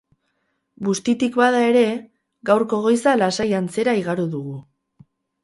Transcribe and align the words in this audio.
Bustitik 0.87 1.37
bada 1.41 1.59
ere, 1.73 1.83
gaurko 2.51 2.81
goiza 2.87 3.15
lasai 3.25 3.47
antzera 3.61 3.95
igaro 4.01 4.27
dugu. 4.35 4.57